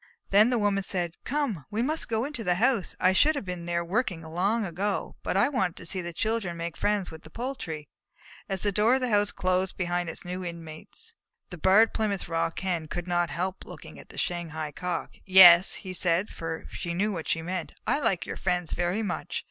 Then 0.31 0.49
the 0.49 0.57
Woman 0.57 0.83
said: 0.83 1.13
"Come, 1.25 1.65
we 1.69 1.83
must 1.83 2.09
go 2.09 2.25
into 2.25 2.43
the 2.43 2.55
house! 2.55 2.95
I 2.99 3.13
should 3.13 3.35
have 3.35 3.45
been 3.45 3.67
there 3.67 3.85
working 3.85 4.23
long 4.23 4.65
ago, 4.65 5.15
but 5.21 5.37
I 5.37 5.47
wanted 5.47 5.75
to 5.75 5.85
see 5.85 6.01
the 6.01 6.11
children 6.11 6.57
make 6.57 6.75
friends 6.75 7.11
with 7.11 7.21
the 7.21 7.29
poultry." 7.29 7.87
As 8.49 8.63
the 8.63 8.71
door 8.71 8.95
of 8.95 9.01
the 9.01 9.11
house 9.11 9.31
closed 9.31 9.77
behind 9.77 10.09
its 10.09 10.25
new 10.25 10.43
inmates, 10.43 11.13
the 11.51 11.57
Barred 11.59 11.93
Plymouth 11.93 12.27
Rock 12.27 12.61
Hen 12.61 12.87
could 12.87 13.05
not 13.05 13.29
help 13.29 13.63
looking 13.63 13.99
at 13.99 14.09
the 14.09 14.17
Shanghai 14.17 14.71
Cock. 14.71 15.11
"Yes," 15.23 15.75
he 15.75 15.93
said, 15.93 16.29
for 16.33 16.65
he 16.79 16.95
knew 16.95 17.11
what 17.11 17.27
she 17.27 17.43
meant, 17.43 17.75
"I 17.85 17.99
like 17.99 18.25
your 18.25 18.37
friends 18.37 18.71
very 18.71 19.03
much. 19.03 19.39